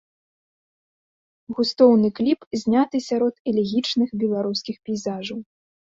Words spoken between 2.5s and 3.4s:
зняты сярод